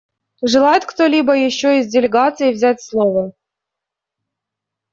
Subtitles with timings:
[0.41, 3.33] Желает кто-либо еще из делегаций взять слово?